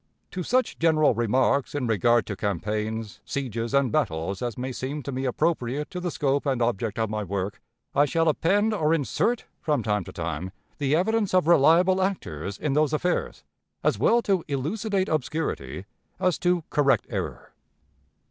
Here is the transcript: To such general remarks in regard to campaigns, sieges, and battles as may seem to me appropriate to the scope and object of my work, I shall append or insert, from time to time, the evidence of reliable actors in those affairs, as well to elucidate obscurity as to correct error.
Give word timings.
To 0.31 0.41
such 0.41 0.79
general 0.79 1.13
remarks 1.13 1.75
in 1.75 1.85
regard 1.85 2.25
to 2.25 2.35
campaigns, 2.35 3.19
sieges, 3.23 3.71
and 3.71 3.91
battles 3.91 4.41
as 4.41 4.57
may 4.57 4.71
seem 4.71 5.03
to 5.03 5.11
me 5.11 5.25
appropriate 5.25 5.91
to 5.91 5.99
the 5.99 6.09
scope 6.09 6.47
and 6.47 6.59
object 6.59 6.97
of 6.97 7.07
my 7.11 7.23
work, 7.23 7.61
I 7.93 8.05
shall 8.05 8.27
append 8.27 8.73
or 8.73 8.95
insert, 8.95 9.45
from 9.61 9.83
time 9.83 10.03
to 10.05 10.11
time, 10.11 10.53
the 10.79 10.95
evidence 10.95 11.35
of 11.35 11.45
reliable 11.47 12.01
actors 12.01 12.57
in 12.57 12.73
those 12.73 12.93
affairs, 12.93 13.43
as 13.83 13.99
well 13.99 14.23
to 14.23 14.43
elucidate 14.47 15.07
obscurity 15.07 15.85
as 16.19 16.39
to 16.39 16.63
correct 16.71 17.05
error. 17.07 17.53